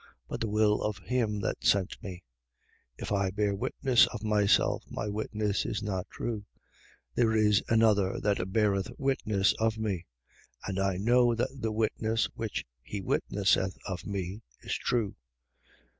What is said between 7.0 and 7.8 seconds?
There is